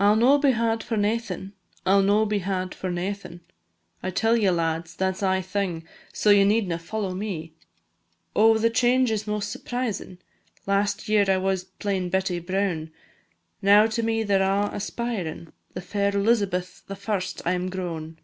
"_I 0.04 0.08
'll 0.10 0.16
no 0.16 0.38
be 0.38 0.50
had 0.50 0.82
for 0.82 0.96
naething, 0.96 1.52
I 1.86 1.92
'll 1.94 2.02
no 2.02 2.26
be 2.26 2.40
had 2.40 2.74
for 2.74 2.90
naething, 2.90 3.42
I 4.02 4.10
tell 4.10 4.36
ye, 4.36 4.50
lads, 4.50 4.96
that 4.96 5.16
's 5.22 5.22
ae 5.22 5.40
thing, 5.40 5.86
So 6.12 6.30
ye 6.30 6.42
needna 6.42 6.80
follow 6.80 7.14
me. 7.14 7.54
Oh, 8.34 8.58
the 8.58 8.70
change 8.70 9.12
is 9.12 9.28
most 9.28 9.52
surprising, 9.52 10.18
Last 10.66 11.08
year 11.08 11.26
I 11.30 11.36
was 11.36 11.62
plain 11.62 12.10
Betty 12.10 12.40
Brown, 12.40 12.90
Now 13.62 13.86
to 13.86 14.02
me 14.02 14.24
they 14.24 14.34
're 14.34 14.42
a' 14.42 14.70
aspiring, 14.74 15.52
The 15.74 15.80
fair 15.80 16.10
Elizabeth 16.12 16.82
I 17.46 17.52
am 17.52 17.68
grown! 17.70 18.18